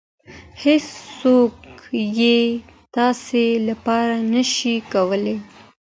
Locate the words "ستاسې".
2.85-3.45